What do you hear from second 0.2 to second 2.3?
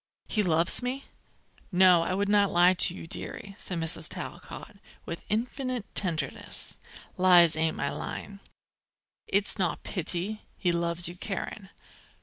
He loves me?" "No, I